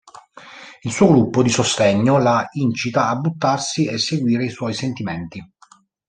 [0.81, 5.47] Il suo gruppo di sostegno la incita a buttarsi e seguire i suoi sentimenti.